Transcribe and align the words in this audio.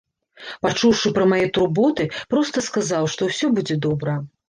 Пачуўшы 0.65 1.11
пра 1.19 1.27
мае 1.35 1.43
турботы, 1.59 2.09
проста 2.35 2.67
сказаў, 2.71 3.03
што 3.17 3.33
ўсё 3.33 3.55
будзе 3.61 3.83
добра. 3.89 4.23